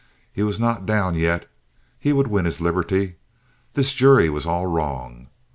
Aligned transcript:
He 0.33 0.41
was 0.41 0.59
not 0.59 0.87
down 0.87 1.13
yet. 1.13 1.47
He 1.99 2.11
would 2.11 2.25
win 2.25 2.45
his 2.45 2.59
liberty. 2.59 3.17
This 3.75 3.93
jury 3.93 4.31
was 4.31 4.47
all 4.47 4.65
wrong. 4.65 5.27